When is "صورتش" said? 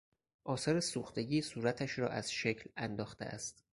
1.41-1.99